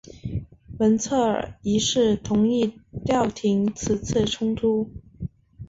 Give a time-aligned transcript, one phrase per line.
[0.79, 4.89] 文策尔一世同意调停此次冲突。